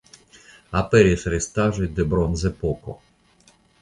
Aperis 0.79 1.25
restaĵoj 1.33 1.91
de 1.99 2.07
Bronzepoko. 2.15 2.97